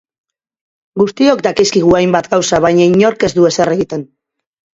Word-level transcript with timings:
Guztiok 1.01 1.43
dakizkigu 1.47 1.93
hainbat 1.99 2.31
gauza, 2.33 2.61
baina 2.67 2.89
inork 2.95 3.27
ez 3.29 3.31
du 3.37 3.47
ezer 3.53 3.73
egiten. 3.79 4.09